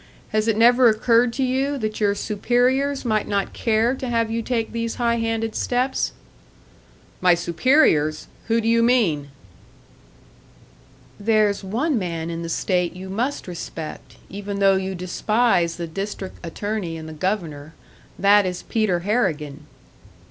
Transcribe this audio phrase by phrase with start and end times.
[0.29, 4.41] Has it never occurred to you that your superiors might not care to have you
[4.41, 6.11] take these high handed steps?"
[7.21, 8.25] "My superiors?
[8.47, 9.27] Who do you mean?"
[11.19, 16.43] "There's one man in the state you must respect even though you despise the District
[16.43, 17.75] Attorney and the Governor.
[18.17, 19.67] That is Peter Harrigan."